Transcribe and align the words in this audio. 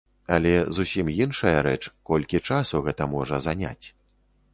Але 0.35 0.51
зусім 0.77 1.11
іншая 1.25 1.57
рэч, 1.67 1.83
колькі 2.11 2.41
часу 2.53 2.81
гэта 2.87 3.09
можа 3.13 3.41
заняць. 3.49 3.85